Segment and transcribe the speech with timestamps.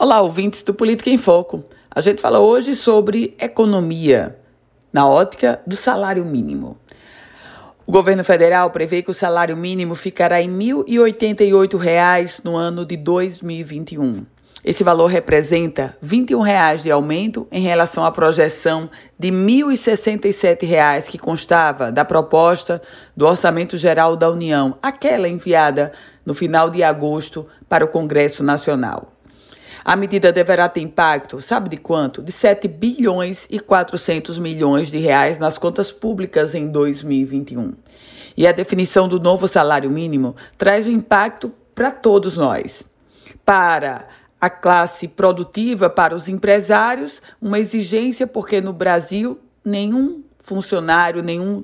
[0.00, 1.64] Olá, ouvintes do Política em Foco.
[1.90, 4.38] A gente fala hoje sobre economia
[4.92, 6.78] na ótica do salário mínimo.
[7.84, 12.96] O governo federal prevê que o salário mínimo ficará em R$ 1.088 no ano de
[12.96, 14.24] 2021.
[14.64, 21.18] Esse valor representa 21 reais de aumento em relação à projeção de R$ 1.067 que
[21.18, 22.80] constava da proposta
[23.16, 25.90] do Orçamento Geral da União, aquela enviada
[26.24, 29.17] no final de agosto para o Congresso Nacional.
[29.88, 32.20] A medida deverá ter impacto, sabe de quanto?
[32.20, 37.72] De 7 bilhões e 400 milhões de reais nas contas públicas em 2021.
[38.36, 42.84] E a definição do novo salário mínimo traz um impacto para todos nós.
[43.46, 44.06] Para
[44.38, 51.62] a classe produtiva, para os empresários, uma exigência, porque no Brasil nenhum funcionário, nenhum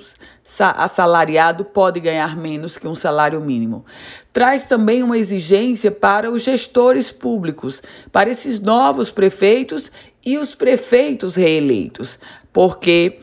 [0.58, 3.84] assalariado pode ganhar menos que um salário mínimo.
[4.32, 9.90] Traz também uma exigência para os gestores públicos, para esses novos prefeitos
[10.24, 12.18] e os prefeitos reeleitos,
[12.52, 13.20] porque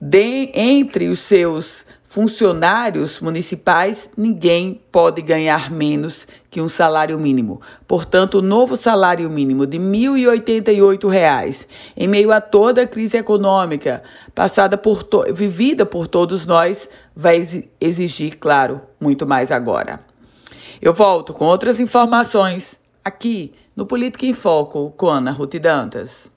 [0.00, 7.60] de, entre os seus funcionários municipais, ninguém pode ganhar menos que um salário mínimo.
[7.88, 14.00] Portanto, o novo salário mínimo de R$ 1.088, em meio a toda a crise econômica
[14.32, 17.44] passada por vivida por todos nós, vai
[17.80, 19.98] exigir, claro, muito mais agora.
[20.80, 26.32] Eu volto com outras informações aqui no Política em Foco com Ana Ruth Dantas.